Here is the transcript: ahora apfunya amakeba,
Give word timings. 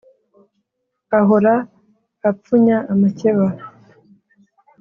ahora 1.19 1.55
apfunya 2.29 2.75
amakeba, 2.93 3.47